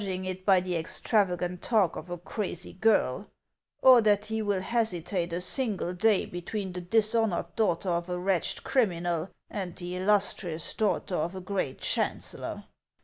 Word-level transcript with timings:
ing 0.03 0.25
it 0.25 0.43
by 0.47 0.59
the 0.59 0.75
extravagant 0.75 1.61
talk 1.61 1.95
of 1.95 2.09
a 2.09 2.17
crazy 2.17 2.73
girl, 2.73 3.27
or 3.83 4.01
that 4.01 4.25
he 4.25 4.41
will 4.41 4.61
hesitate 4.61 5.31
a 5.31 5.39
single 5.39 5.93
day 5.93 6.25
between 6.25 6.71
the 6.73 6.81
dishonored 6.81 7.55
daughter 7.55 7.89
of 7.89 8.09
a 8.09 8.17
wretched 8.17 8.63
criminal 8.63 9.29
and 9.47 9.75
the 9.75 9.95
illustrious 9.95 10.73
daughter 10.73 11.13
of 11.13 11.35
a 11.35 11.39
great 11.41 11.77
chancellor? 11.79 12.63